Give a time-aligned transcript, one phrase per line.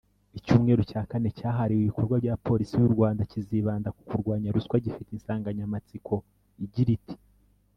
[0.37, 6.13] Icyumweru cya kane cyahariwe ibikorwa bya Polisi y’u Rwanda kizibanda ku kurwanya ruswa gifite insanganyamatsiko
[6.65, 7.15] igira iti